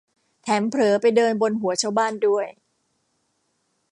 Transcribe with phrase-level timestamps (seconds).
[0.43, 2.45] แถมเผลอไปเดินบนหัวชาวบ้านด้วย